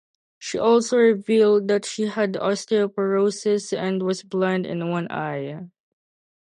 She 0.39 0.57
also 0.57 0.97
revealed 0.97 1.67
that 1.67 1.85
she 1.85 2.07
had 2.07 2.33
osteoporosis 2.33 3.71
and 3.71 4.01
was 4.01 4.23
blind 4.23 4.65
in 4.65 4.89
one 4.89 5.05
eye. 5.11 5.67